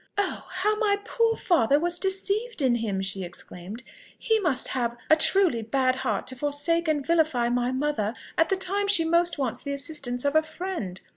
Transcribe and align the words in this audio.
"Oh! 0.17 0.47
how 0.49 0.75
my 0.79 0.97
poor 1.05 1.35
father 1.35 1.79
was 1.79 1.99
deceived 1.99 2.63
in 2.63 2.73
him!" 2.73 3.03
she 3.03 3.23
exclaimed. 3.23 3.83
"He 4.17 4.39
must 4.39 4.69
have 4.69 4.97
a 5.11 5.15
truly 5.15 5.61
bad 5.61 5.97
heart 5.97 6.25
to 6.29 6.35
forsake 6.35 6.87
and 6.87 7.05
vilify 7.05 7.49
my 7.49 7.71
mother 7.71 8.15
at 8.35 8.49
the 8.49 8.55
time 8.57 8.87
she 8.87 9.05
most 9.05 9.37
wants 9.37 9.61
the 9.61 9.73
assistance 9.73 10.25
of 10.25 10.35
a 10.35 10.41
friend. 10.41 11.01